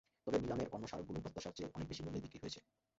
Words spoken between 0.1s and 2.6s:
তবে নিলামের অন্য স্মারকগুলো প্রত্যাশার চেয়ে অনেক বেশি মূল্যে বিক্রি হয়েছে।